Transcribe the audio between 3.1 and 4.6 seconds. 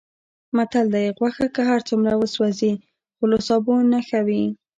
خو له سابو نه ښه وي.